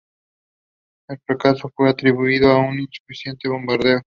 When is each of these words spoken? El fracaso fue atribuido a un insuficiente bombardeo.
El 1.09 1.19
fracaso 1.27 1.69
fue 1.75 1.87
atribuido 1.87 2.49
a 2.51 2.57
un 2.57 2.79
insuficiente 2.79 3.47
bombardeo. 3.47 4.01